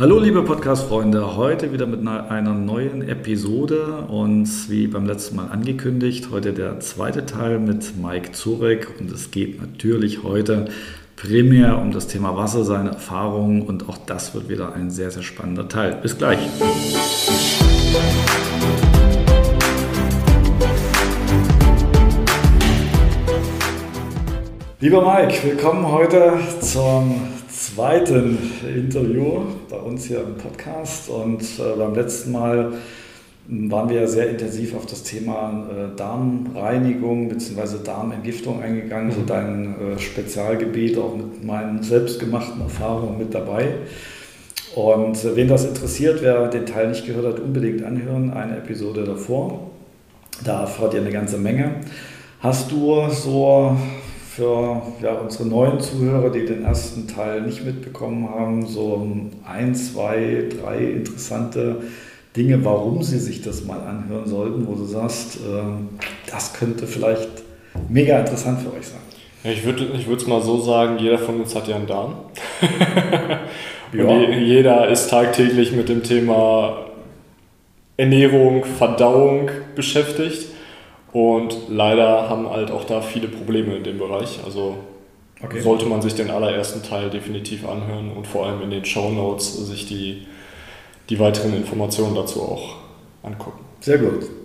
[0.00, 6.28] Hallo liebe Podcast-Freunde, heute wieder mit einer neuen Episode und wie beim letzten Mal angekündigt,
[6.30, 10.66] heute der zweite Teil mit Mike Zurek und es geht natürlich heute
[11.16, 15.24] primär um das Thema Wasser, seine Erfahrungen und auch das wird wieder ein sehr, sehr
[15.24, 15.98] spannender Teil.
[16.00, 16.38] Bis gleich.
[24.78, 27.38] Lieber Mike, willkommen heute zum
[27.78, 28.36] zweiten
[28.74, 31.08] Interview bei uns hier im Podcast.
[31.08, 32.72] Und äh, beim letzten Mal
[33.46, 37.76] waren wir sehr intensiv auf das Thema äh, Darmreinigung bzw.
[37.84, 39.26] Darmentgiftung eingegangen, so mhm.
[39.26, 43.68] dein äh, Spezialgebiet, auch mit meinen selbstgemachten Erfahrungen mit dabei.
[44.74, 49.04] Und äh, wen das interessiert, wer den Teil nicht gehört hat, unbedingt anhören, eine Episode
[49.04, 49.70] davor.
[50.42, 51.76] Da erfahrt ihr eine ganze Menge.
[52.40, 53.76] Hast du so
[54.38, 59.04] für ja, unsere neuen Zuhörer, die den ersten Teil nicht mitbekommen haben, so
[59.44, 61.82] ein, zwei, drei interessante
[62.36, 67.28] Dinge, warum sie sich das mal anhören sollten, wo du sagst, äh, das könnte vielleicht
[67.88, 69.00] mega interessant für euch sein.
[69.42, 72.14] Ich würde ich es mal so sagen, jeder von uns hat ja einen Darm.
[73.92, 74.20] ja.
[74.38, 76.86] jeder ist tagtäglich mit dem Thema
[77.96, 80.57] Ernährung, Verdauung beschäftigt.
[81.12, 84.40] Und leider haben halt auch da viele Probleme in dem Bereich.
[84.44, 84.76] Also
[85.42, 85.60] okay.
[85.60, 89.56] sollte man sich den allerersten Teil definitiv anhören und vor allem in den Show Notes
[89.66, 90.26] sich die,
[91.08, 92.76] die weiteren Informationen dazu auch
[93.22, 93.64] angucken.
[93.80, 94.37] Sehr gut.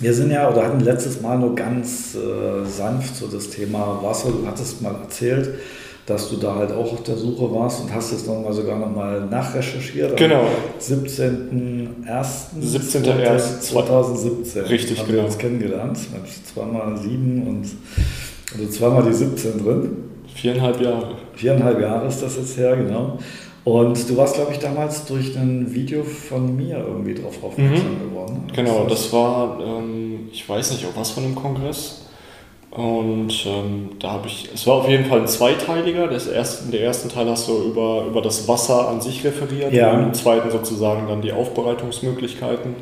[0.00, 4.30] Wir sind ja oder hatten letztes Mal nur ganz äh, sanft so das Thema Wasser.
[4.30, 5.50] Du hattest mal erzählt,
[6.06, 8.78] dass du da halt auch auf der Suche warst und hast es dann mal sogar
[8.78, 10.16] nochmal nachrecherchiert.
[10.16, 10.46] Genau.
[10.80, 11.90] 17.01.
[12.60, 14.70] 17.01.2017.
[14.70, 15.18] Richtig, haben genau.
[15.18, 15.98] wir uns kennengelernt.
[16.52, 17.66] Zweimal sieben und
[18.58, 19.96] also zweimal die 17 drin.
[20.34, 21.16] Viereinhalb Jahre.
[21.34, 23.18] Viereinhalb Jahre ist das jetzt her, genau.
[23.64, 28.10] Und du warst, glaube ich, damals durch ein Video von mir irgendwie drauf aufmerksam mhm.
[28.10, 28.42] geworden.
[28.54, 32.06] Genau, das war, ähm, ich weiß nicht, ob was von einem Kongress.
[32.70, 36.06] Und ähm, da habe ich, es war auf jeden Fall ein zweiteiliger.
[36.06, 39.90] Das erste, der ersten Teil hast du über, über das Wasser an sich referiert ja.
[39.90, 42.76] und im zweiten sozusagen dann die Aufbereitungsmöglichkeiten.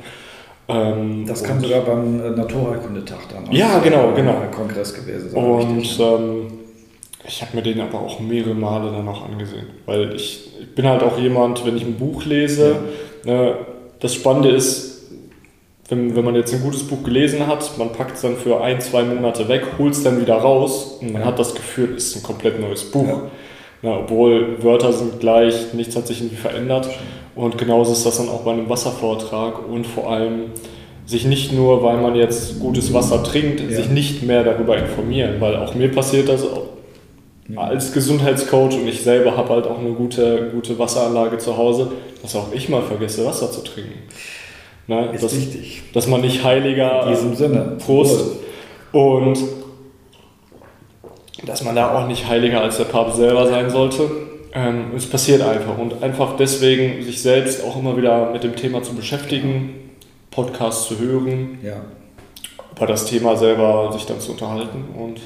[0.69, 4.35] Ähm, das kann sogar beim äh, Naturheilkundetag dann ja, genau, genau.
[4.55, 5.43] Kongress gewesen sein.
[5.43, 6.53] Und ähm,
[7.29, 10.87] ich habe mir den aber auch mehrere Male dann auch angesehen, weil ich, ich bin
[10.87, 12.77] halt auch jemand, wenn ich ein Buch lese,
[13.25, 13.33] ja.
[13.33, 13.55] ne,
[14.01, 15.11] das Spannende ist,
[15.89, 18.81] wenn, wenn man jetzt ein gutes Buch gelesen hat, man packt es dann für ein,
[18.81, 22.17] zwei Monate weg, holt es dann wieder raus und man hat das Gefühl, es ist
[22.17, 23.07] ein komplett neues Buch.
[23.07, 23.23] Ja.
[23.81, 26.89] Ja, obwohl Wörter sind gleich, nichts hat sich irgendwie verändert.
[27.37, 30.47] Und genauso ist das dann auch bei einem Wasservortrag und vor allem
[31.07, 33.69] sich nicht nur, weil man jetzt gutes Wasser trinkt, ja.
[33.77, 36.45] sich nicht mehr darüber informieren, weil auch mir passiert das
[37.57, 42.37] als Gesundheitscoach und ich selber habe halt auch eine gute, gute Wasseranlage zu Hause, dass
[42.37, 44.03] auch ich mal vergesse, Wasser zu trinken.
[44.87, 45.11] Ne?
[45.13, 45.83] Ist dass, wichtig.
[45.93, 47.05] Dass man nicht heiliger.
[47.05, 47.77] In diesem Sinne.
[47.79, 48.37] Prost.
[48.93, 49.39] Und
[51.45, 54.11] dass man da auch nicht heiliger als der Papst selber sein sollte.
[54.55, 55.79] Ähm, es passiert einfach.
[55.79, 59.91] Und einfach deswegen sich selbst auch immer wieder mit dem Thema zu beschäftigen,
[60.31, 61.59] Podcasts zu hören.
[61.63, 61.83] Ja.
[62.75, 64.85] Über das Thema selber sich dann zu unterhalten.
[64.97, 65.21] Und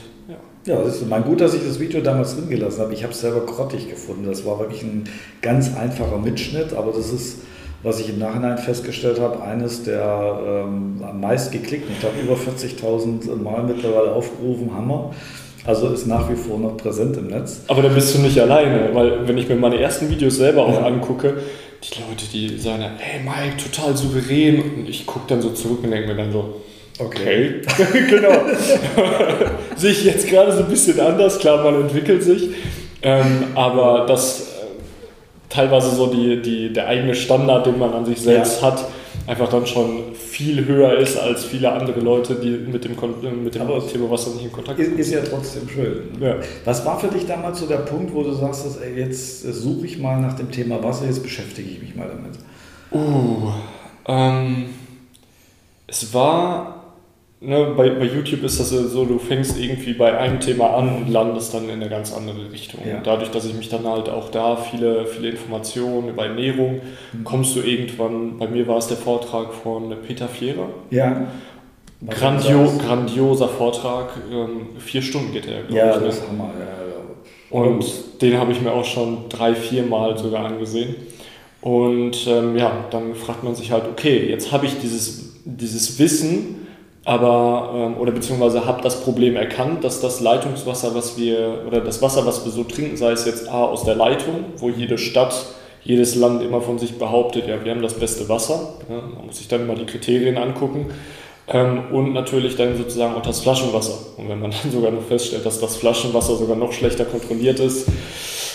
[0.64, 0.80] ja.
[0.82, 2.94] Es ist mein gut, dass ich das Video damals drin gelassen habe.
[2.94, 4.26] Ich habe es selber grottig gefunden.
[4.26, 5.04] Das war wirklich ein
[5.40, 7.38] ganz einfacher Mitschnitt, aber das ist
[7.82, 12.34] was ich im Nachhinein festgestellt habe, eines der ähm, am meist geklickten, ich glaube über
[12.34, 15.12] 40.000 Mal mittlerweile aufgerufen, Hammer.
[15.64, 17.62] Also ist nach wie vor noch präsent im Netz.
[17.68, 20.80] Aber dann bist du nicht alleine, weil wenn ich mir meine ersten Videos selber auch
[20.80, 20.86] ja.
[20.86, 21.36] angucke,
[21.84, 25.90] die Leute, die sagen, hey Mike, total souverän und ich gucke dann so zurück und
[25.90, 26.62] denke mir dann so,
[27.04, 27.60] okay,
[28.10, 28.32] genau.
[29.76, 32.50] Sehe ich jetzt gerade so ein bisschen anders, klar, man entwickelt sich,
[33.02, 34.48] ähm, aber das
[35.48, 38.68] teilweise so die, die, der eigene Standard, den man an sich selbst ja.
[38.68, 38.84] hat,
[39.26, 42.96] einfach dann schon viel höher ist als viele andere Leute, die mit dem,
[43.44, 44.98] mit dem Thema Wasser nicht in Kontakt sind.
[44.98, 46.10] Ist ja trotzdem schön.
[46.20, 46.36] Ja.
[46.64, 49.86] Was war für dich damals so der Punkt, wo du sagst, dass, ey, jetzt suche
[49.86, 52.38] ich mal nach dem Thema Wasser, jetzt beschäftige ich mich mal damit?
[52.90, 53.52] Uh,
[54.06, 54.66] ähm,
[55.86, 56.71] es war
[57.42, 61.08] ne, bei, bei YouTube ist das so, du fängst irgendwie bei einem Thema an und
[61.08, 62.80] landest dann in eine ganz andere Richtung.
[62.86, 62.98] Ja.
[62.98, 66.80] Und dadurch, dass ich mich dann halt auch da viele, viele Informationen über Ernährung,
[67.12, 67.24] mhm.
[67.24, 70.68] kommst du irgendwann, bei mir war es der Vortrag von Peter Vierer.
[70.90, 71.26] Ja.
[72.08, 76.00] Grandio, grandioser Vortrag, ähm, vier Stunden geht er, glaube ja, ich.
[76.00, 76.06] Ne?
[76.06, 77.84] Das ist Hammer, ja, Und
[78.20, 80.96] den habe ich mir auch schon drei, vier Mal sogar angesehen.
[81.60, 86.61] Und ähm, ja, dann fragt man sich halt, okay, jetzt habe ich dieses, dieses Wissen,
[87.04, 92.00] aber ähm, oder beziehungsweise habe das Problem erkannt, dass das Leitungswasser, was wir oder das
[92.00, 95.34] Wasser, was wir so trinken, sei es jetzt A aus der Leitung, wo jede Stadt,
[95.82, 98.74] jedes Land immer von sich behauptet, ja, wir haben das beste Wasser.
[98.88, 100.86] Ja, man muss sich dann immer die Kriterien angucken.
[101.48, 103.98] Ähm, und natürlich dann sozusagen auch das Flaschenwasser.
[104.16, 107.88] Und wenn man dann sogar noch feststellt, dass das Flaschenwasser sogar noch schlechter kontrolliert ist,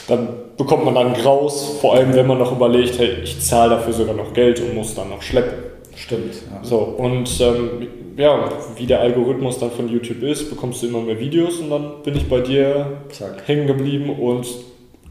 [0.07, 3.91] dann bekommt man dann Graus, vor allem wenn man noch überlegt, hey, ich zahle dafür
[3.91, 5.65] sogar noch Geld und muss dann noch schleppen.
[5.97, 6.33] Stimmt.
[6.33, 6.63] Ja.
[6.63, 11.19] So, und ähm, ja, wie der Algorithmus dann von YouTube ist, bekommst du immer mehr
[11.19, 13.43] Videos und dann bin ich bei dir Zack.
[13.47, 14.47] hängen geblieben und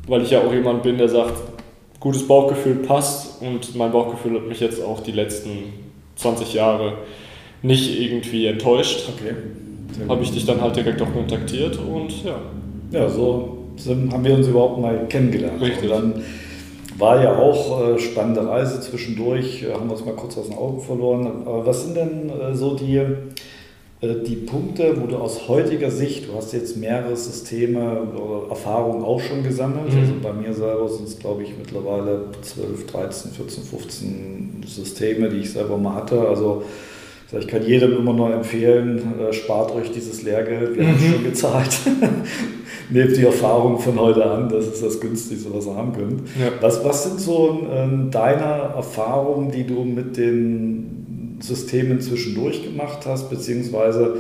[0.08, 1.40] weil ich ja auch jemand bin, der sagt,
[2.00, 5.72] gutes Bauchgefühl passt und mein Bauchgefühl hat mich jetzt auch die letzten
[6.16, 6.98] 20 Jahre
[7.62, 9.08] nicht irgendwie enttäuscht.
[9.14, 9.34] Okay.
[10.08, 12.38] Habe ich dich dann halt direkt auch kontaktiert und ja.
[12.92, 13.58] Ja, so
[13.88, 15.60] haben wir uns überhaupt mal kennengelernt.
[15.60, 15.90] Richtig.
[15.90, 16.22] Und dann
[16.98, 20.56] war ja auch äh, spannende Reise zwischendurch, äh, haben wir uns mal kurz aus den
[20.56, 21.42] Augen verloren.
[21.44, 23.14] Aber was sind denn äh, so die, äh,
[24.00, 29.20] die Punkte, wo du aus heutiger Sicht, du hast jetzt mehrere Systeme oder Erfahrungen auch
[29.20, 30.00] schon gesammelt, mhm.
[30.00, 35.38] also bei mir selber sind es glaube ich mittlerweile 12, 13, 14, 15 Systeme, die
[35.38, 36.20] ich selber mal hatte.
[36.20, 36.62] Also
[37.32, 40.88] ich kann jedem immer nur empfehlen, äh, spart euch dieses Lehrgeld, wir mhm.
[40.88, 41.80] haben es schon gezahlt.
[42.90, 46.20] Nehmt die Erfahrung von heute an, das ist das Günstigste, was ihr haben könnt.
[46.40, 46.52] Ja.
[46.60, 53.28] Was, was sind so ähm, deine Erfahrungen, die du mit den Systemen zwischendurch gemacht hast,
[53.28, 54.18] beziehungsweise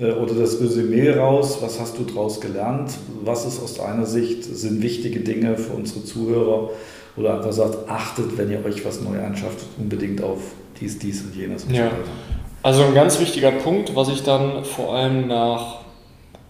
[0.00, 2.90] äh, oder das Resümee raus, was hast du daraus gelernt?
[3.24, 6.70] Was ist aus deiner Sicht, sind wichtige Dinge für unsere Zuhörer?
[7.16, 10.38] Oder einfach sagt, achtet, wenn ihr euch was neu anschafft, unbedingt auf
[10.80, 11.86] dies, dies und jenes und ja.
[11.86, 12.37] so weiter.
[12.68, 15.76] Also ein ganz wichtiger Punkt, was ich dann vor allem nach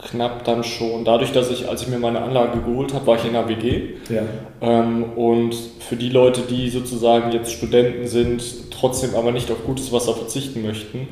[0.01, 3.25] knapp dann schon, dadurch, dass ich, als ich mir meine Anlage geholt habe, war ich
[3.25, 3.91] in der WG.
[4.11, 4.23] Ja.
[4.61, 8.43] Ähm, und für die Leute, die sozusagen jetzt Studenten sind,
[8.73, 11.07] trotzdem aber nicht auf gutes Wasser verzichten möchten,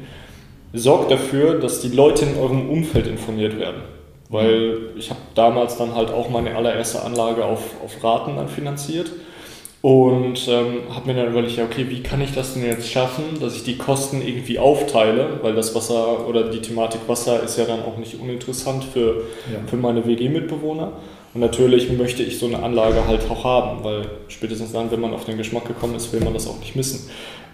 [0.72, 3.82] sorgt dafür, dass die Leute in eurem Umfeld informiert werden.
[4.28, 9.12] Weil ich habe damals dann halt auch meine allererste Anlage auf, auf Raten dann finanziert
[9.86, 13.38] und ähm, habe mir dann überlegt, ja, okay, wie kann ich das denn jetzt schaffen,
[13.40, 17.66] dass ich die Kosten irgendwie aufteile, weil das Wasser oder die Thematik Wasser ist ja
[17.66, 19.60] dann auch nicht uninteressant für, ja.
[19.64, 20.90] für meine WG-Mitbewohner.
[21.34, 25.14] Und natürlich möchte ich so eine Anlage halt auch haben, weil spätestens dann, wenn man
[25.14, 27.08] auf den Geschmack gekommen ist, will man das auch nicht missen.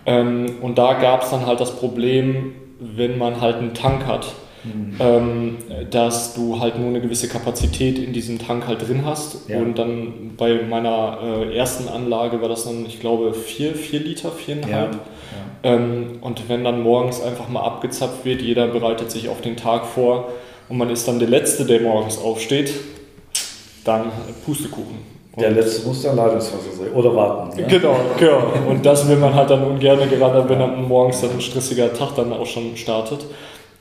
[0.06, 4.32] Ähm, und da gab es dann halt das Problem, wenn man halt einen Tank hat,
[4.64, 4.96] Mhm.
[5.00, 5.56] Ähm,
[5.90, 9.48] dass du halt nur eine gewisse Kapazität in diesem Tank halt drin hast.
[9.48, 9.58] Ja.
[9.58, 14.00] Und dann bei meiner äh, ersten Anlage war das dann, ich glaube, 4 vier, vier
[14.00, 14.70] Liter, 4,5.
[14.70, 14.78] Ja.
[14.78, 14.90] Ja.
[15.64, 19.86] Ähm, und wenn dann morgens einfach mal abgezapft wird, jeder bereitet sich auf den Tag
[19.86, 20.28] vor
[20.68, 22.72] und man ist dann der Letzte, der morgens aufsteht,
[23.84, 24.10] dann
[24.44, 25.12] Pustekuchen.
[25.38, 27.56] Der letzte muss dann Leitungswasser sein oder warten.
[27.56, 27.66] Ne?
[27.66, 28.52] Genau, genau.
[28.68, 32.14] Und das will man halt dann ungern, gerade wenn dann morgens dann ein stressiger Tag
[32.16, 33.24] dann auch schon startet.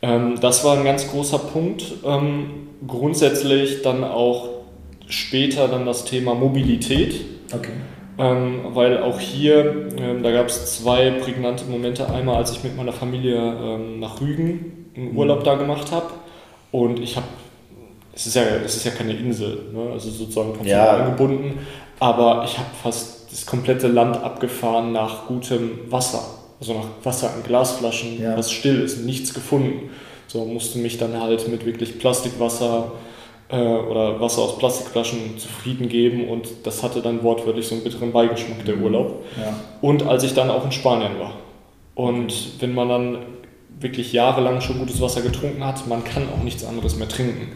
[0.02, 1.84] Ähm, das war ein ganz großer Punkt.
[2.06, 4.50] Ähm, grundsätzlich dann auch
[5.08, 7.26] später dann das Thema Mobilität.
[7.54, 7.72] Okay.
[8.18, 12.10] Ähm, weil auch hier, ähm, da gab es zwei prägnante Momente.
[12.10, 15.18] Einmal, als ich mit meiner Familie ähm, nach Rügen einen mhm.
[15.18, 15.46] Urlaub mhm.
[15.46, 16.08] da gemacht habe.
[16.72, 17.28] Und ich habe,
[18.14, 19.92] es ist ja, es ist ja keine Insel, ne?
[19.94, 20.98] also sozusagen komplett ja.
[20.98, 21.60] angebunden.
[22.00, 27.44] Aber ich habe fast das komplette Land abgefahren nach gutem Wasser also nach Wasser in
[27.44, 28.38] Glasflaschen, ja.
[28.38, 29.90] was still ist, nichts gefunden.
[30.28, 32.92] So musste mich dann halt mit wirklich Plastikwasser
[33.50, 38.12] äh, oder Wasser aus Plastikflaschen zufrieden geben und das hatte dann wortwörtlich so einen bitteren
[38.12, 38.84] Beigeschmack, der mhm.
[38.84, 39.26] Urlaub.
[39.38, 39.56] Ja.
[39.82, 41.34] Und als ich dann auch in Spanien war.
[41.96, 43.18] Und wenn man dann
[43.80, 47.54] wirklich jahrelang schon gutes Wasser getrunken hat, man kann auch nichts anderes mehr trinken.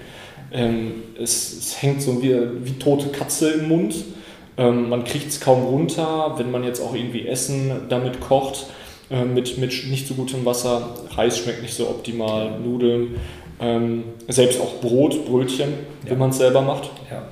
[0.51, 3.95] Ähm, es, es, hängt so wie, wie tote Katze im Mund.
[4.57, 8.65] Ähm, man kriegt es kaum runter, wenn man jetzt auch irgendwie Essen damit kocht
[9.09, 10.95] äh, mit, mit nicht so gutem Wasser.
[11.15, 13.15] Reis schmeckt nicht so optimal, Nudeln,
[13.59, 15.69] ähm, selbst auch Brot, Brötchen,
[16.03, 16.11] ja.
[16.11, 16.89] wenn man es selber macht.
[17.09, 17.23] Ja.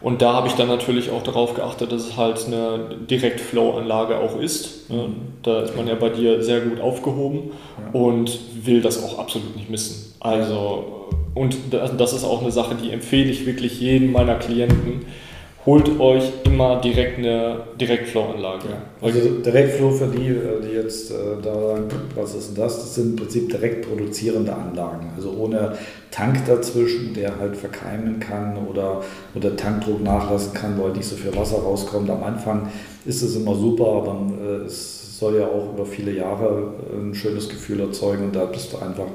[0.00, 4.38] Und da habe ich dann natürlich auch darauf geachtet, dass es halt eine Direktflow-Anlage auch
[4.38, 4.90] ist.
[4.90, 5.08] Ne?
[5.42, 7.98] Da ist man ja bei dir sehr gut aufgehoben ja.
[7.98, 10.14] und will das auch absolut nicht missen.
[10.20, 15.06] Also, und das ist auch eine Sache, die empfehle ich wirklich jedem meiner Klienten
[15.66, 18.68] holt euch immer direkt eine Direktflow-Anlage.
[18.70, 19.06] Ja.
[19.06, 22.76] Also Direktflow für die, äh, die jetzt äh, da sagen, was ist denn das?
[22.76, 25.10] Das sind im Prinzip direkt produzierende Anlagen.
[25.16, 25.76] Also ohne
[26.12, 29.02] Tank dazwischen, der halt verkeimen kann oder,
[29.34, 32.08] oder Tankdruck nachlassen kann, weil nicht so viel Wasser rauskommt.
[32.10, 32.68] Am Anfang
[33.04, 37.48] ist es immer super, aber äh, es soll ja auch über viele Jahre ein schönes
[37.48, 39.06] Gefühl erzeugen und da bist du einfach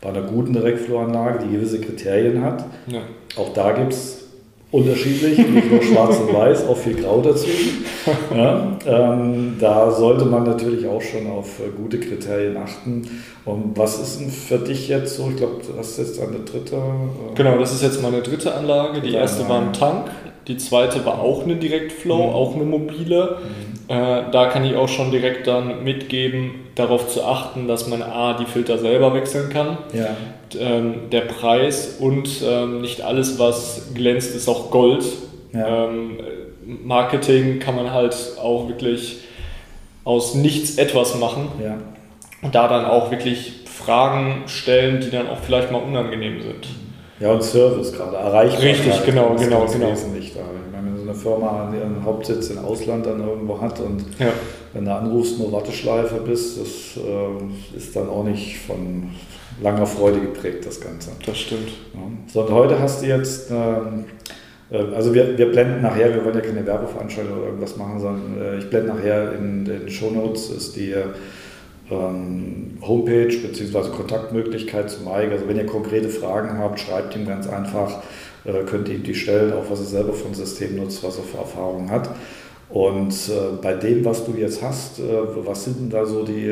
[0.00, 2.64] bei einer guten Direktflow-Anlage, die gewisse Kriterien hat.
[2.88, 3.02] Ja.
[3.36, 4.21] Auch da gibt es
[4.72, 7.84] unterschiedlich, nicht nur schwarz und weiß, auch viel Grau dazwischen.
[8.34, 13.02] Ja, ähm, da sollte man natürlich auch schon auf äh, gute Kriterien achten.
[13.44, 15.28] Und was ist denn für dich jetzt so?
[15.30, 16.76] Ich glaube, du hast jetzt eine dritte.
[16.76, 19.00] Äh, genau, das ist jetzt meine dritte Anlage.
[19.02, 20.10] Die erste war ein Tank.
[20.48, 22.34] Die zweite war auch eine Direktflow, mhm.
[22.34, 23.38] auch eine mobile.
[23.38, 23.94] Mhm.
[23.94, 28.34] Äh, da kann ich auch schon direkt dann mitgeben, darauf zu achten, dass man A,
[28.34, 29.78] die Filter selber wechseln kann.
[29.92, 30.16] Ja.
[30.58, 35.04] Ähm, der Preis und ähm, nicht alles, was glänzt, ist auch Gold.
[35.52, 35.86] Ja.
[35.86, 36.18] Ähm,
[36.64, 39.18] Marketing kann man halt auch wirklich
[40.04, 41.48] aus nichts etwas machen.
[41.62, 41.78] Ja.
[42.42, 46.66] Und da dann auch wirklich Fragen stellen, die dann auch vielleicht mal unangenehm sind.
[47.22, 48.62] Ja, und Service gerade, erreichbar.
[48.62, 49.92] Richtig, genau, genau, genau.
[49.92, 50.40] Wesentlich da.
[50.40, 54.32] Ich meine, wenn so eine Firma ihren Hauptsitz im Ausland dann irgendwo hat und ja.
[54.72, 59.08] wenn du anrufst, nur Warteschleife bist, das äh, ist dann auch nicht von
[59.62, 61.10] langer Freude geprägt, das Ganze.
[61.24, 61.68] Das stimmt.
[61.94, 62.00] Ja.
[62.26, 64.06] So, und heute hast du jetzt, ähm,
[64.72, 68.42] äh, also wir, wir blenden nachher, wir wollen ja keine Werbeveranstaltung oder irgendwas machen, sondern
[68.42, 70.92] äh, ich blende nachher in den Shownotes ist die
[71.92, 73.90] ähm, Homepage bzw.
[73.90, 75.32] Kontaktmöglichkeit zu Mike.
[75.32, 78.02] Also wenn ihr konkrete Fragen habt, schreibt ihm ganz einfach,
[78.44, 81.24] äh, könnt ihr ihm die stellen, auch was er selber von System nutzt, was er
[81.24, 82.10] für Erfahrungen hat.
[82.70, 85.02] Und äh, bei dem, was du jetzt hast, äh,
[85.44, 86.50] was sind denn da so die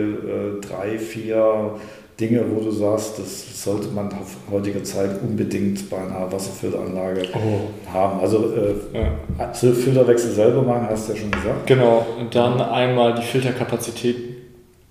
[0.60, 1.78] drei, vier
[2.20, 7.90] Dinge, wo du sagst, das sollte man auf heutige Zeit unbedingt bei einer Wasserfilteranlage oh.
[7.92, 8.20] haben.
[8.20, 8.98] Also äh,
[9.38, 9.52] ja.
[9.52, 11.66] Filterwechsel selber machen, hast du ja schon gesagt.
[11.66, 14.16] Genau, und dann einmal die Filterkapazität,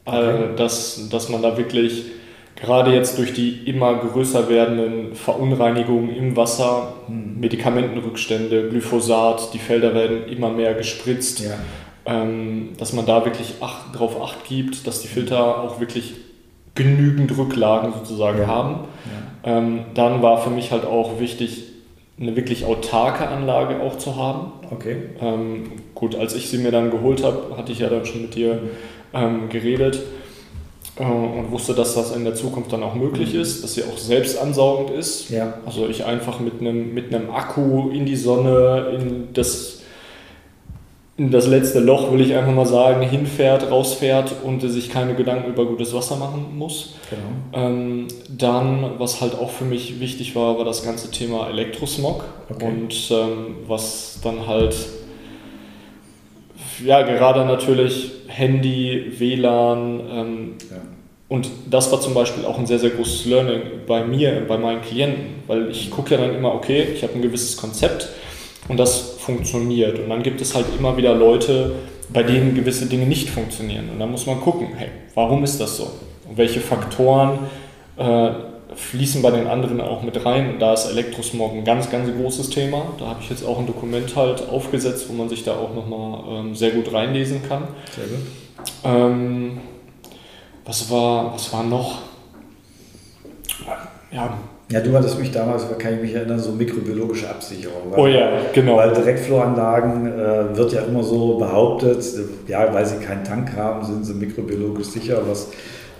[0.10, 0.54] okay.
[0.54, 2.06] äh, dass, dass man da wirklich
[2.56, 7.40] gerade jetzt durch die immer größer werdenden Verunreinigungen im Wasser, hm.
[7.40, 11.52] Medikamentenrückstände, Glyphosat, die Felder werden immer mehr gespritzt, ja.
[12.06, 16.16] ähm, dass man da wirklich acht, darauf Acht gibt, dass die Filter auch wirklich
[16.76, 18.48] genügend Rücklagen sozusagen ja.
[18.48, 18.80] haben.
[19.46, 19.58] Ja.
[19.58, 21.64] Ähm, dann war für mich halt auch wichtig,
[22.20, 24.52] eine wirklich autarke Anlage auch zu haben.
[24.72, 24.98] Okay.
[25.22, 28.36] Ähm, gut, als ich sie mir dann geholt habe, hatte ich ja dann schon mit
[28.36, 28.60] dir
[29.14, 30.00] ähm, geredet
[30.98, 33.42] äh, und wusste, dass das in der Zukunft dann auch möglich mhm.
[33.42, 35.30] ist, dass sie auch selbst ansaugend ist.
[35.30, 35.56] Ja.
[35.66, 39.80] Also ich einfach mit einem, mit einem Akku in die Sonne, in das
[41.20, 45.50] in das letzte Loch, will ich einfach mal sagen, hinfährt, rausfährt und sich keine Gedanken
[45.50, 46.94] über gutes Wasser machen muss.
[47.10, 47.68] Genau.
[47.68, 52.66] Ähm, dann, was halt auch für mich wichtig war, war das ganze Thema Elektrosmog okay.
[52.66, 54.78] und ähm, was dann halt,
[56.86, 60.78] ja, gerade natürlich Handy, WLAN ähm, ja.
[61.28, 64.82] und das war zum Beispiel auch ein sehr, sehr großes Learning bei mir, bei meinen
[64.82, 68.10] Klienten, weil ich gucke ja dann immer, okay, ich habe ein gewisses Konzept
[68.68, 70.00] und das funktioniert.
[70.00, 71.74] Und dann gibt es halt immer wieder Leute,
[72.10, 73.90] bei denen gewisse Dinge nicht funktionieren.
[73.92, 75.92] Und dann muss man gucken, hey, warum ist das so?
[76.28, 77.40] Und welche Faktoren
[77.98, 78.30] äh,
[78.76, 80.52] fließen bei den anderen auch mit rein?
[80.52, 82.94] Und da ist Elektrosmog ein ganz, ganz großes Thema.
[83.00, 86.24] Da habe ich jetzt auch ein Dokument halt aufgesetzt, wo man sich da auch nochmal
[86.30, 87.64] ähm, sehr gut reinlesen kann.
[87.96, 88.20] Sehr gut.
[88.84, 89.58] Ähm,
[90.66, 92.00] was, war, was war noch?
[94.12, 94.38] Ja,
[94.72, 97.92] ja, du hattest mich damals, kann ich mich erinnern, so mikrobiologische Absicherung.
[97.96, 98.78] Oh ja, genau.
[98.78, 102.06] Weil Direktfloranlagen äh, wird ja immer so behauptet,
[102.48, 105.48] ja, weil sie keinen Tank haben, sind sie mikrobiologisch sicher, was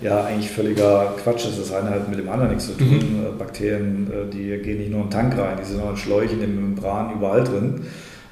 [0.00, 1.60] ja eigentlich völliger Quatsch ist.
[1.60, 2.88] Das eine hat mit dem anderen nichts zu tun.
[2.88, 3.38] Mhm.
[3.38, 6.42] Bakterien, äh, die gehen nicht nur in den Tank rein, die sind auch in Schläuchen,
[6.42, 7.80] in Membran, überall drin.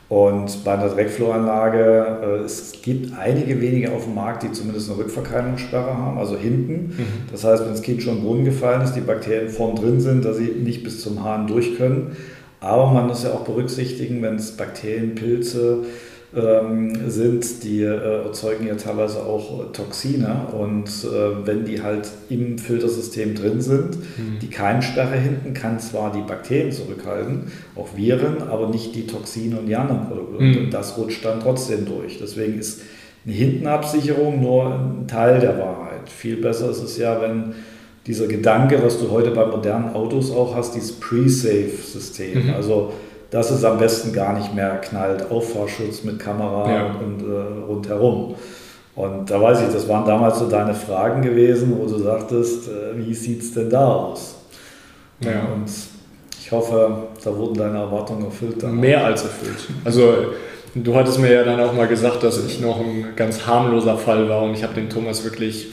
[0.09, 4.99] Und bei einer Dreckfloranlage, äh, es gibt einige wenige auf dem Markt, die zumindest eine
[5.01, 6.95] Rückverkeimungssperre haben, also hinten.
[6.97, 7.07] Mhm.
[7.31, 10.25] Das heißt, wenn das Kind schon im Boden gefallen ist, die Bakterien vorn drin sind,
[10.25, 12.17] dass sie nicht bis zum Hahn durch können.
[12.61, 15.85] Aber man muss ja auch berücksichtigen, wenn es Bakterien, Pilze,
[16.37, 22.59] ähm, sind, die äh, erzeugen ja teilweise auch Toxine und äh, wenn die halt im
[22.59, 24.39] Filtersystem drin sind, mhm.
[24.43, 29.67] die Keimsperre hinten kann zwar die Bakterien zurückhalten, auch Viren, aber nicht die Toxine und
[29.67, 30.65] die anderen Produkte mhm.
[30.65, 32.19] und das rutscht dann trotzdem durch.
[32.19, 32.83] Deswegen ist
[33.25, 36.09] eine Hintenabsicherung nur ein Teil der Wahrheit.
[36.09, 37.55] Viel besser ist es ja, wenn
[38.07, 42.55] dieser Gedanke, was du heute bei modernen Autos auch hast, dieses Pre-Safe-System, mhm.
[42.55, 42.93] also
[43.31, 45.31] dass es am besten gar nicht mehr knallt.
[45.31, 46.87] Auffahrschutz mit Kamera ja.
[46.87, 48.35] und, und äh, rundherum.
[48.95, 52.97] Und da weiß ich, das waren damals so deine Fragen gewesen, wo du sagtest, äh,
[52.97, 54.37] wie sieht es denn da aus?
[55.21, 55.53] Ja.
[55.55, 55.71] Und
[56.41, 58.63] ich hoffe, da wurden deine Erwartungen erfüllt.
[58.63, 58.77] Dann.
[58.77, 59.69] Mehr als erfüllt.
[59.85, 60.15] Also
[60.75, 64.29] du hattest mir ja dann auch mal gesagt, dass ich noch ein ganz harmloser Fall
[64.29, 65.69] war und ich habe den Thomas wirklich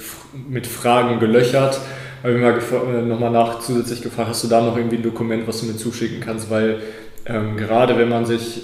[0.47, 1.79] mit Fragen gelöchert.
[2.23, 2.59] Habe ich mal
[2.93, 5.77] äh, nochmal nach zusätzlich gefragt, hast du da noch irgendwie ein Dokument, was du mir
[5.77, 6.79] zuschicken kannst, weil
[7.25, 8.61] ähm, gerade wenn man sich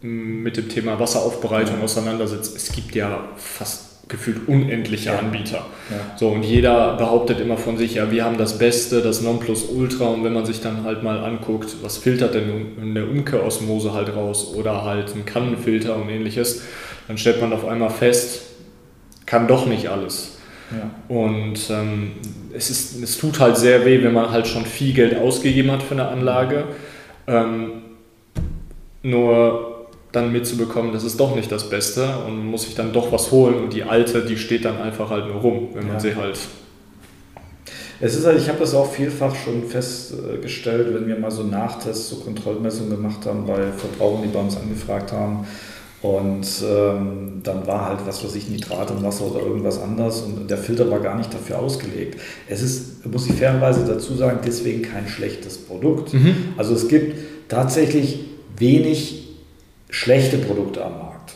[0.00, 5.18] mit dem Thema Wasseraufbereitung auseinandersetzt, es gibt ja fast gefühlt unendliche ja.
[5.18, 5.64] Anbieter.
[5.90, 6.16] Ja.
[6.16, 10.04] So, und jeder behauptet immer von sich, ja, wir haben das Beste, das Nonplusultra.
[10.06, 14.54] Und wenn man sich dann halt mal anguckt, was filtert denn eine Umkehrosmose halt raus
[14.54, 16.62] oder halt ein Kannenfilter und ähnliches,
[17.08, 18.42] dann stellt man auf einmal fest,
[19.24, 20.36] kann doch nicht alles.
[20.70, 20.90] Ja.
[21.14, 22.12] Und ähm,
[22.52, 25.82] es, ist, es tut halt sehr weh, wenn man halt schon viel Geld ausgegeben hat
[25.82, 26.64] für eine Anlage.
[27.26, 27.82] Ähm,
[29.02, 33.30] nur dann mitzubekommen, das ist doch nicht das Beste und muss sich dann doch was
[33.30, 36.00] holen und die alte, die steht dann einfach halt nur rum, wenn man ja.
[36.00, 36.38] sie halt
[38.04, 42.08] es ist halt, ich habe das auch vielfach schon festgestellt, wenn wir mal so Nachtests,
[42.08, 45.46] so Kontrollmessungen gemacht haben bei Verbrauchern, die bei uns angefragt haben.
[46.02, 50.50] Und ähm, dann war halt, was weiß ich, Nitrat im Wasser oder irgendwas anderes und
[50.50, 52.18] der Filter war gar nicht dafür ausgelegt.
[52.48, 56.12] Es ist, muss ich fairerweise dazu sagen, deswegen kein schlechtes Produkt.
[56.12, 56.54] Mhm.
[56.56, 57.16] Also es gibt
[57.48, 58.18] tatsächlich
[58.56, 59.28] wenig
[59.90, 61.34] schlechte Produkte am Markt.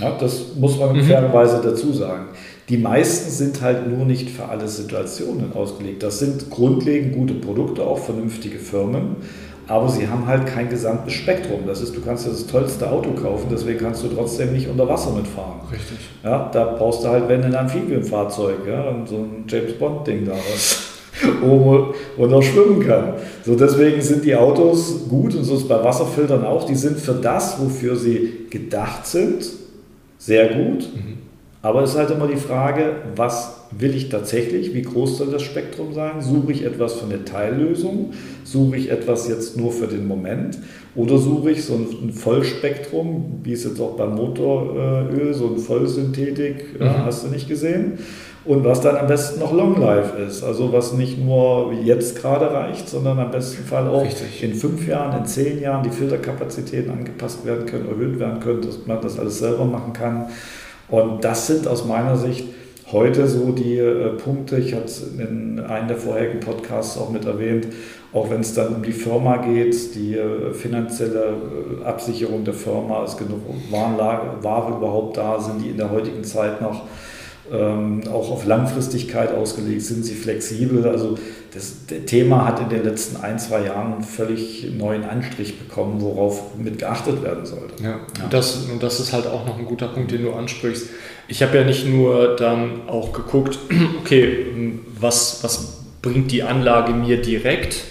[0.00, 1.04] Ja, das muss man mhm.
[1.04, 2.26] fairerweise dazu sagen.
[2.68, 6.02] Die meisten sind halt nur nicht für alle Situationen ausgelegt.
[6.02, 9.16] Das sind grundlegend gute Produkte, auch vernünftige Firmen,
[9.66, 11.60] aber sie haben halt kein gesamtes Spektrum.
[11.66, 14.86] Das ist, du kannst ja das tollste Auto kaufen, deswegen kannst du trotzdem nicht unter
[14.86, 15.60] Wasser mitfahren.
[15.72, 15.98] Richtig.
[16.22, 20.88] Ja, da brauchst du halt, wenn ein Amphibienfahrzeug, ja, so ein James Bond-Ding da was
[21.42, 23.14] oben und noch schwimmen kann.
[23.46, 26.64] So deswegen sind die Autos gut und so ist bei Wasserfiltern auch.
[26.64, 29.46] Die sind für das, wofür sie gedacht sind,
[30.18, 30.88] sehr gut.
[30.94, 31.27] Mhm.
[31.60, 34.74] Aber es ist halt immer die Frage, was will ich tatsächlich?
[34.74, 36.20] Wie groß soll das Spektrum sein?
[36.20, 38.12] Suche ich etwas für eine Teillösung?
[38.44, 40.58] Suche ich etwas jetzt nur für den Moment?
[40.94, 46.80] Oder suche ich so ein Vollspektrum, wie es jetzt auch beim Motoröl, so ein Vollsynthetik,
[46.80, 47.04] mhm.
[47.04, 47.98] hast du nicht gesehen?
[48.44, 50.42] Und was dann am besten noch Long Life ist.
[50.42, 54.42] Also was nicht nur jetzt gerade reicht, sondern am besten Fall auch Richtig.
[54.42, 58.86] in fünf Jahren, in zehn Jahren die Filterkapazitäten angepasst werden können, erhöht werden können, dass
[58.86, 60.28] man das alles selber machen kann.
[60.88, 62.44] Und das sind aus meiner Sicht
[62.90, 67.26] heute so die äh, Punkte, ich hatte es in einem der vorherigen Podcasts auch mit
[67.26, 67.68] erwähnt,
[68.12, 71.34] auch wenn es dann um die Firma geht, die äh, finanzielle
[71.82, 73.40] äh, Absicherung der Firma, ist genug
[73.70, 76.84] Warenlage, Ware überhaupt da, sind die in der heutigen Zeit noch
[77.52, 80.86] ähm, auch auf Langfristigkeit ausgelegt, sind sie flexibel.
[80.86, 81.16] Also
[81.58, 81.74] das
[82.06, 86.78] Thema hat in den letzten ein, zwei Jahren einen völlig neuen Anstrich bekommen, worauf mit
[86.78, 87.82] geachtet werden sollte.
[87.82, 88.24] Ja, ja.
[88.24, 90.88] Und, das, und das ist halt auch noch ein guter Punkt, den du ansprichst.
[91.26, 93.58] Ich habe ja nicht nur dann auch geguckt,
[94.00, 94.46] okay,
[95.00, 97.82] was, was bringt die Anlage mir direkt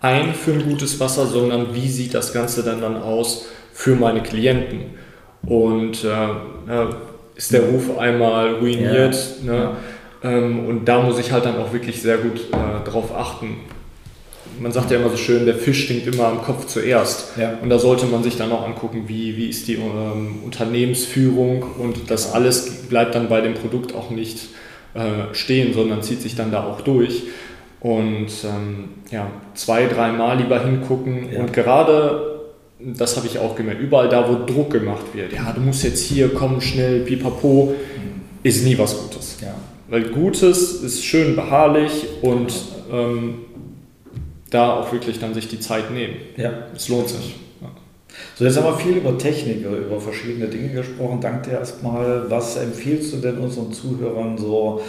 [0.00, 4.22] ein für ein gutes Wasser, sondern wie sieht das Ganze dann, dann aus für meine
[4.22, 4.98] Klienten.
[5.46, 6.86] Und äh,
[7.36, 9.16] ist der Ruf einmal ruiniert.
[9.46, 9.52] Ja.
[9.52, 9.70] Ne?
[10.22, 10.30] Ja.
[10.30, 13.58] Ähm, und da muss ich halt dann auch wirklich sehr gut äh, drauf achten.
[14.60, 17.36] Man sagt ja immer so schön, der Fisch stinkt immer am Kopf zuerst.
[17.36, 17.58] Ja.
[17.62, 22.10] Und da sollte man sich dann auch angucken, wie, wie ist die ähm, Unternehmensführung und
[22.10, 24.48] das alles bleibt dann bei dem Produkt auch nicht
[24.94, 27.24] äh, stehen, sondern zieht sich dann da auch durch.
[27.80, 32.38] Und ähm, ja, zwei, dreimal lieber hingucken und gerade
[32.80, 36.04] das habe ich auch gemerkt, überall da, wo Druck gemacht wird, ja, du musst jetzt
[36.04, 37.74] hier kommen, schnell, pipapo,
[38.42, 39.17] ist nie was Gutes.
[39.88, 42.52] Weil Gutes ist schön beharrlich und
[42.92, 43.38] ähm,
[44.50, 46.16] da auch wirklich dann sich die Zeit nehmen.
[46.36, 46.52] Ja.
[46.74, 47.36] Es lohnt sich.
[47.60, 47.70] Ja.
[48.34, 51.20] So, jetzt haben wir viel über Technik, über verschiedene Dinge gesprochen.
[51.20, 52.30] Danke dir erstmal.
[52.30, 54.82] Was empfiehlst du denn unseren Zuhörern so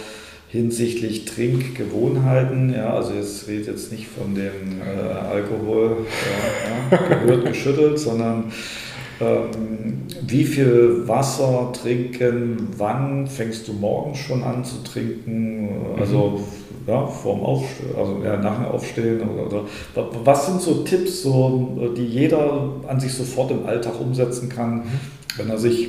[0.50, 7.46] hinsichtlich Trinkgewohnheiten, ja, also jetzt redet jetzt nicht von dem äh, Alkohol äh, ja, gehört
[7.46, 8.50] geschüttelt, sondern
[9.20, 16.90] ähm, wie viel Wasser trinken, wann fängst du morgens schon an zu trinken, also mhm.
[16.90, 19.64] ja, vorm Aufstehen, also ja, nach dem Aufstehen oder, oder,
[20.24, 24.84] was sind so Tipps, so, die jeder an sich sofort im Alltag umsetzen kann, mhm.
[25.36, 25.88] wenn er sich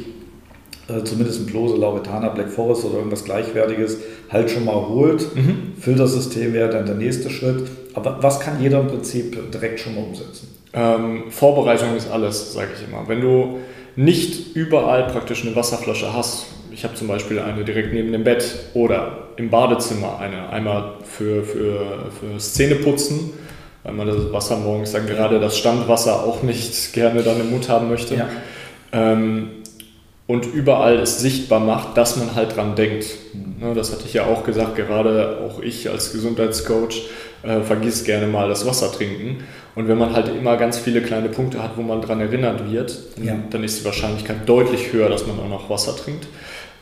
[0.87, 3.97] äh, zumindest ein Plose, Lauretana, Black Forest oder irgendwas Gleichwertiges
[4.29, 5.35] halt schon mal holt.
[5.35, 5.73] Mhm.
[5.79, 7.67] Filtersystem wäre dann der nächste Schritt.
[7.93, 10.60] Aber was kann jeder im Prinzip direkt schon mal umsetzen?
[10.73, 13.07] Ähm, Vorbereitung ist alles, sage ich immer.
[13.07, 13.59] Wenn du
[13.95, 18.55] nicht überall praktisch eine Wasserflasche hast, ich habe zum Beispiel eine direkt neben dem Bett
[18.73, 23.31] oder im Badezimmer eine, einmal für, für, für Zähneputzen,
[23.83, 27.67] weil man das Wasser morgens dann gerade das Standwasser auch nicht gerne dann im Mund
[27.67, 28.15] haben möchte.
[28.15, 28.29] Ja.
[28.93, 29.49] Ähm,
[30.27, 33.05] und überall es sichtbar macht, dass man halt dran denkt.
[33.33, 37.01] Ne, das hatte ich ja auch gesagt, gerade auch ich als Gesundheitscoach
[37.43, 39.43] äh, vergisst gerne mal das Wasser trinken.
[39.75, 42.97] Und wenn man halt immer ganz viele kleine Punkte hat, wo man dran erinnert wird,
[43.23, 43.35] ja.
[43.49, 46.27] dann ist die Wahrscheinlichkeit deutlich höher, dass man auch noch Wasser trinkt.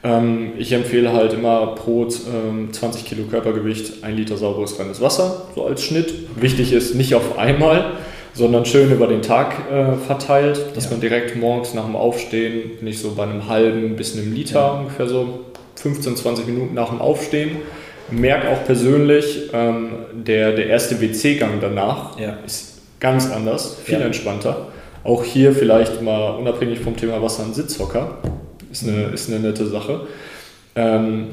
[0.04, 5.65] Ähm, ich empfehle halt immer pro 20 Kilo Körpergewicht ein Liter sauberes reines Wasser, so
[5.65, 6.13] als Schnitt.
[6.36, 7.98] Wichtig ist nicht auf einmal,
[8.34, 10.91] sondern schön über den Tag äh, verteilt, dass ja.
[10.91, 14.72] man direkt morgens nach dem Aufstehen, nicht so bei einem halben bis einem Liter ja.
[14.72, 15.41] ungefähr so
[15.76, 17.58] 15, 20 Minuten nach dem Aufstehen.
[18.12, 22.38] Merke auch persönlich, ähm, der, der erste WC-Gang danach ja.
[22.45, 24.67] ist ganz anders, viel entspannter.
[25.04, 28.17] Auch hier vielleicht mal unabhängig vom Thema Wasser ein Sitzhocker,
[28.72, 29.13] ist eine, mhm.
[29.13, 30.02] ist eine nette Sache.
[30.76, 31.28] Ähm,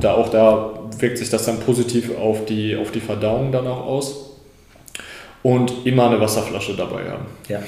[0.00, 3.86] da auch da wirkt sich das dann positiv auf die, auf die Verdauung dann auch
[3.86, 4.30] aus
[5.42, 7.26] und immer eine Wasserflasche dabei haben.
[7.48, 7.60] Ja.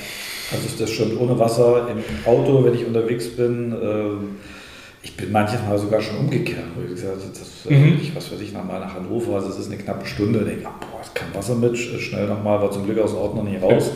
[0.53, 3.73] Also ist das schon ohne Wasser im Auto, wenn ich unterwegs bin.
[3.73, 4.60] Äh,
[5.03, 6.65] ich bin manchmal sogar schon umgekehrt.
[6.75, 7.99] Wo ich gesagt das, mhm.
[8.01, 10.67] ich, was weiß ich, nach, nach Hannover, also es ist eine knappe Stunde, denke ich,
[10.67, 13.63] ah, boah, ist kein Wasser mit, schnell nochmal, war zum Glück aus dem noch nicht
[13.63, 13.91] raus.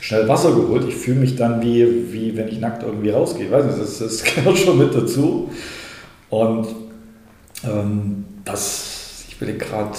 [0.00, 0.84] Schnell Wasser geholt.
[0.86, 3.46] Ich fühle mich dann wie, wie wenn ich nackt irgendwie rausgehe.
[3.46, 5.50] Ich weiß nicht, das, das gehört schon mit dazu.
[6.28, 6.66] Und
[7.64, 9.96] ähm, das, ich will gerade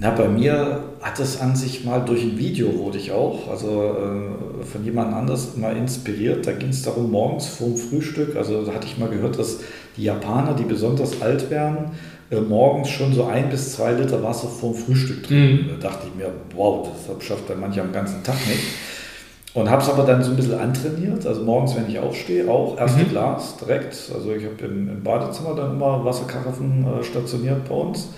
[0.00, 3.68] na, bei mir hat es an sich mal durch ein Video wurde ich auch, also
[3.68, 6.46] äh, von jemand anders mal inspiriert.
[6.46, 9.58] Da ging es darum, morgens vorm Frühstück, also da hatte ich mal gehört, dass
[9.98, 11.90] die Japaner, die besonders alt werden,
[12.30, 15.66] äh, morgens schon so ein bis zwei Liter Wasser vorm Frühstück trinken.
[15.66, 15.80] Mhm.
[15.80, 18.64] Da dachte ich mir, wow, das schafft dann manche am ganzen Tag nicht.
[19.52, 21.26] Und habe es aber dann so ein bisschen antrainiert.
[21.26, 23.08] Also morgens, wenn ich aufstehe, auch erste mhm.
[23.10, 23.94] Glas direkt.
[24.14, 28.08] Also ich habe im, im, Badezimmer dann immer Wasserkaraffen äh, stationiert bei uns.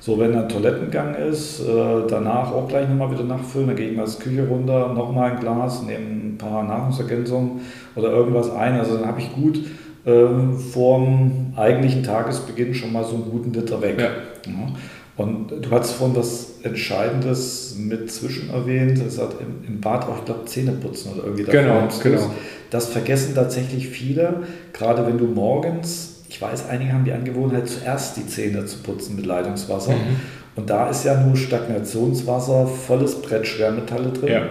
[0.00, 3.96] So, wenn ein Toilettengang ist, äh, danach auch gleich nochmal wieder nachfüllen, dann gehe ich
[3.96, 7.60] mal ins Küche runter, nochmal ein Glas, nehme ein paar Nahrungsergänzungen
[7.96, 8.78] oder irgendwas ein.
[8.78, 9.58] Also dann habe ich gut
[10.04, 10.26] äh,
[10.72, 13.98] vorm eigentlichen Tagesbeginn schon mal so einen guten Liter weg.
[13.98, 14.04] Ja.
[14.04, 14.72] Ja.
[15.16, 20.18] Und du hast vorhin was Entscheidendes mit zwischen erwähnt, das hat im, im Bad auch,
[20.18, 21.44] ich glaube, Zähne putzen oder irgendwie.
[21.44, 22.30] Genau, genau.
[22.70, 24.42] Das vergessen tatsächlich viele,
[24.74, 29.16] gerade wenn du morgens ich weiß, einige haben die Angewohnheit, zuerst die Zähne zu putzen
[29.16, 29.92] mit Leitungswasser.
[29.92, 30.20] Mhm.
[30.56, 34.32] Und da ist ja nur Stagnationswasser, volles Brett Schwermetalle drin.
[34.32, 34.42] Ja.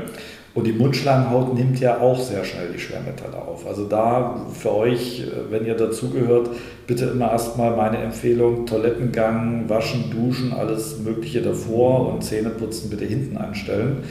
[0.54, 3.68] Und die Mundschleimhaut nimmt ja auch sehr schnell die Schwermetalle auf.
[3.68, 6.50] Also da für euch, wenn ihr dazugehört,
[6.88, 13.36] bitte immer erstmal meine Empfehlung, Toilettengang, Waschen, Duschen, alles Mögliche davor und Zähneputzen bitte hinten
[13.36, 14.04] anstellen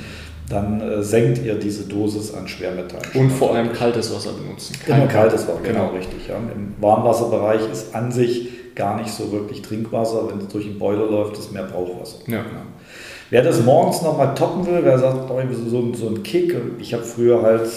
[0.48, 3.06] dann äh, senkt ihr diese Dosis an Schwermetallen.
[3.14, 4.74] Und vor allem kaltes Wasser benutzen.
[4.86, 6.28] Kein Immer kaltes Wasser, genau, genau richtig.
[6.28, 6.36] Ja.
[6.36, 10.28] Im Warmwasserbereich ist an sich gar nicht so wirklich Trinkwasser.
[10.28, 12.18] Wenn es durch den Boiler läuft, ist mehr Brauchwasser.
[12.26, 12.38] Ja.
[12.38, 12.44] ja.
[13.30, 17.02] Wer das morgens nochmal toppen will, wer sagt, oh, so, so ein Kick, ich habe
[17.02, 17.68] früher halt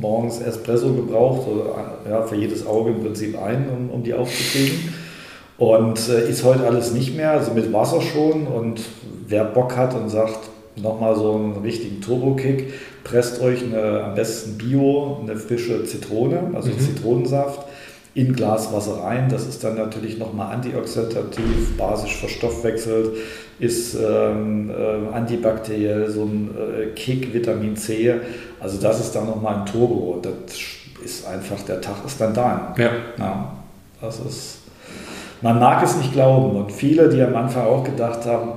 [0.00, 4.94] morgens Espresso gebraucht, oder, ja, für jedes Auge im Prinzip ein, um, um die aufzukriegen.
[5.58, 8.46] Und äh, ist heute alles nicht mehr, also mit Wasser schon.
[8.46, 8.82] Und
[9.28, 10.38] wer Bock hat und sagt,
[10.76, 12.72] nochmal so einen richtigen Turbo-Kick.
[13.04, 16.78] Presst euch eine, am besten Bio, eine frische Zitrone, also mhm.
[16.78, 17.66] Zitronensaft,
[18.14, 19.28] in Glas Wasser rein.
[19.28, 23.16] Das ist dann natürlich nochmal antioxidativ, basisch verstoffwechselt,
[23.58, 28.14] ist ähm, äh, antibakteriell, so ein äh, Kick, Vitamin C.
[28.60, 30.20] Also das ist dann nochmal ein Turbo.
[30.22, 30.58] Das
[31.04, 32.74] ist einfach, der Tag ist dann da.
[32.78, 32.90] Ja.
[33.18, 33.52] ja.
[34.00, 34.58] Das ist,
[35.40, 36.56] man mag es nicht glauben.
[36.56, 38.52] Und viele, die am Anfang auch gedacht haben,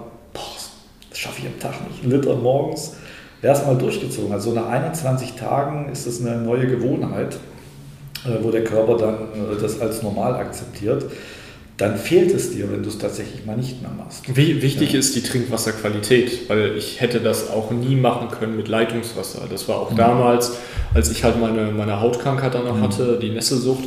[1.26, 2.04] schaffe ich am Tag nicht.
[2.04, 2.94] Ein Liter morgens,
[3.42, 7.36] wer es mal durchgezogen Also nach 21 Tagen ist es eine neue Gewohnheit,
[8.26, 11.06] äh, wo der Körper dann äh, das als normal akzeptiert.
[11.78, 14.24] Dann fehlt es dir, wenn du es tatsächlich mal nicht mehr machst.
[14.34, 15.00] Wie wichtig ja.
[15.00, 19.42] ist die Trinkwasserqualität, weil ich hätte das auch nie machen können mit Leitungswasser.
[19.50, 19.98] Das war auch mhm.
[19.98, 20.54] damals,
[20.94, 22.84] als ich halt meine, meine Hautkrankheit dann noch mhm.
[22.84, 23.84] hatte, die Nässesucht,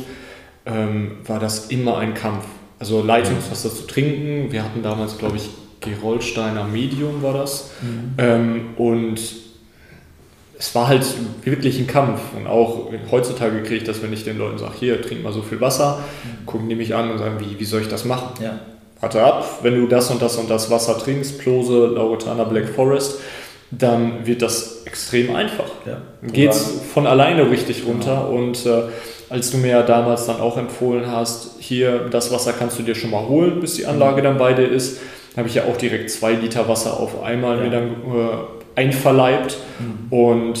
[0.67, 2.45] ähm, war das immer ein Kampf.
[2.77, 3.73] Also Leitungswasser mhm.
[3.73, 4.51] zu trinken.
[4.51, 5.49] Wir hatten damals, glaube ich,
[5.81, 7.71] Gerolsteiner Medium war das.
[7.81, 8.13] Mhm.
[8.17, 9.19] Ähm, und
[10.57, 11.05] es war halt
[11.43, 12.19] wirklich ein Kampf.
[12.35, 15.41] Und auch heutzutage kriege ich das, wenn ich den Leuten sage, hier, trink mal so
[15.41, 16.45] viel Wasser, mhm.
[16.45, 18.43] gucken die mich an und sagen, wie, wie soll ich das machen?
[18.43, 18.59] Ja.
[18.99, 23.19] Warte ab, wenn du das und das und das Wasser trinkst, Plose, Lauretana, Black Forest,
[23.71, 25.69] dann wird das extrem einfach.
[25.85, 26.01] Ja.
[26.49, 28.27] Es von alleine richtig runter.
[28.29, 28.37] Genau.
[28.37, 28.81] Und äh,
[29.29, 32.95] als du mir ja damals dann auch empfohlen hast, hier, das Wasser kannst du dir
[32.95, 34.25] schon mal holen, bis die Anlage mhm.
[34.25, 34.99] dann bei dir ist,
[35.37, 37.63] habe ich ja auch direkt zwei Liter Wasser auf einmal ja.
[37.63, 40.11] mir dann äh, einverleibt mhm.
[40.11, 40.59] und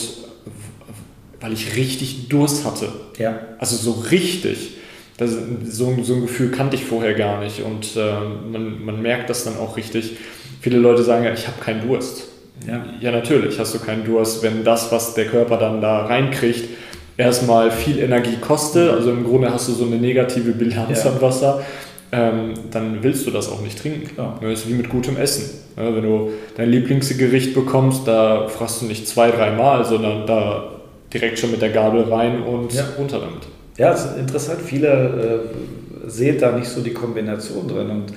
[1.41, 2.89] weil ich richtig Durst hatte.
[3.17, 3.39] Ja.
[3.59, 4.75] Also so richtig.
[5.17, 5.31] Das,
[5.65, 8.13] so, so ein Gefühl kannte ich vorher gar nicht und äh,
[8.51, 10.17] man, man merkt das dann auch richtig.
[10.61, 12.27] Viele Leute sagen ja, ich habe keinen Durst.
[12.67, 12.85] Ja.
[12.99, 16.69] ja, natürlich hast du keinen Durst, wenn das, was der Körper dann da reinkriegt,
[17.17, 18.91] erstmal viel Energie kostet.
[18.91, 18.97] Mhm.
[18.97, 21.11] Also im Grunde hast du so eine negative Bilanz ja.
[21.11, 21.63] an Wasser
[22.11, 24.07] ähm, dann willst du das auch nicht trinken.
[24.13, 24.39] Klar.
[24.41, 25.49] Das ist wie mit gutem Essen.
[25.77, 30.71] Ja, wenn du dein Lieblingsgericht bekommst, da fragst du nicht zwei, dreimal, sondern da
[31.13, 32.83] direkt schon mit der Gabel rein und ja.
[32.97, 33.47] runter damit.
[33.77, 34.59] Ja, das ist interessant.
[34.61, 34.87] Viele
[36.05, 37.89] äh, sehen da nicht so die Kombination drin.
[37.89, 38.13] Und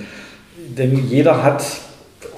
[0.76, 1.64] denn jeder hat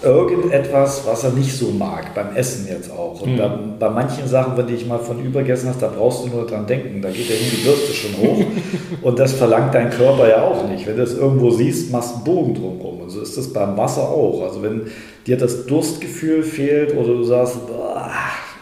[0.05, 3.21] irgendetwas, was er nicht so mag, beim Essen jetzt auch.
[3.23, 3.39] Und mhm.
[3.39, 6.47] bei, bei, manchen Sachen, wenn du dich mal von übergessen hast, da brauchst du nur
[6.47, 8.45] dran denken, da geht ja hin die Bürste schon hoch.
[9.03, 10.87] und das verlangt dein Körper ja auch nicht.
[10.87, 13.01] Wenn du es irgendwo siehst, machst du einen Bogen drumherum.
[13.01, 14.43] Und so ist das beim Wasser auch.
[14.43, 14.83] Also wenn
[15.27, 18.11] dir das Durstgefühl fehlt oder du sagst, boah,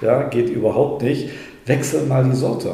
[0.01, 1.31] ja, geht überhaupt nicht,
[1.67, 2.71] wechsel mal die Sorte.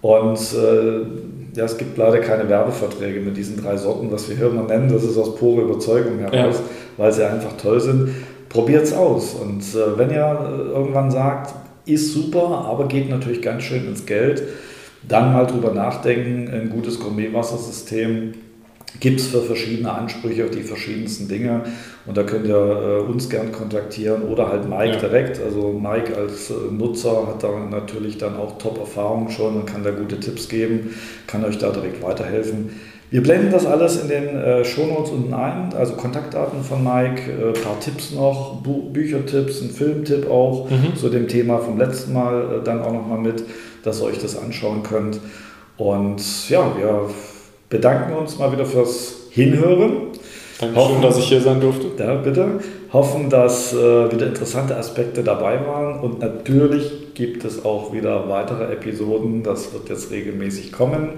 [0.00, 1.06] Und äh,
[1.54, 4.90] ja, es gibt leider keine Werbeverträge mit diesen drei Sorten, was wir hier immer nennen.
[4.92, 6.64] Das ist aus purer Überzeugung heraus, ja.
[6.96, 8.10] Weil sie einfach toll sind.
[8.48, 9.34] Probiert es aus.
[9.34, 14.06] Und äh, wenn ihr äh, irgendwann sagt, ist super, aber geht natürlich ganz schön ins
[14.06, 14.42] Geld.
[15.08, 18.34] Dann mal drüber nachdenken, ein gutes Gourmetwassersystem
[19.00, 21.62] gibt es für verschiedene Ansprüche die verschiedensten Dinge.
[22.06, 24.98] Und da könnt ihr äh, uns gern kontaktieren oder halt Mike ja.
[25.00, 25.40] direkt.
[25.40, 29.90] Also Mike als äh, Nutzer hat da natürlich dann auch Top-Erfahrungen schon und kann da
[29.90, 30.94] gute Tipps geben,
[31.26, 32.70] kann euch da direkt weiterhelfen.
[33.12, 37.50] Wir blenden das alles in den äh, Shownotes unten ein, also Kontaktdaten von Mike, ein
[37.50, 40.96] äh, paar Tipps noch, Bu Büchertipps, ein Filmtipp auch mhm.
[40.96, 43.44] zu dem Thema vom letzten Mal äh, dann auch nochmal mit,
[43.84, 45.20] dass ihr euch das anschauen könnt.
[45.76, 47.10] Und ja, wir
[47.68, 50.12] bedanken uns mal wieder fürs Hinhören.
[50.58, 51.88] Dankeschön, dass ich hier sein durfte.
[51.98, 52.60] Ja, bitte.
[52.94, 56.00] Hoffen, dass äh, wieder interessante Aspekte dabei waren.
[56.00, 59.42] Und natürlich gibt es auch wieder weitere Episoden.
[59.42, 61.10] Das wird jetzt regelmäßig kommen.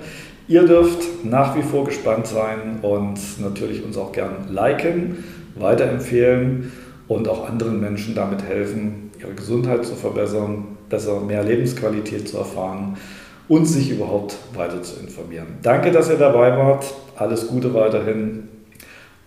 [0.47, 6.73] Ihr dürft nach wie vor gespannt sein und natürlich uns auch gern liken, weiterempfehlen
[7.09, 12.97] und auch anderen Menschen damit helfen, ihre Gesundheit zu verbessern, besser mehr Lebensqualität zu erfahren
[13.49, 15.47] und sich überhaupt weiter zu informieren.
[15.63, 16.93] Danke, dass ihr dabei wart.
[17.17, 18.49] Alles Gute weiterhin.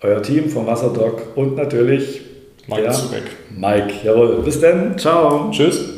[0.02, 2.22] Euer Team vom Wasserdoc und natürlich
[2.68, 3.24] Mike Zurek.
[3.56, 3.94] Mike.
[4.04, 4.42] Jawohl.
[4.44, 4.98] Bis dann.
[4.98, 5.50] Ciao.
[5.52, 5.97] Tschüss.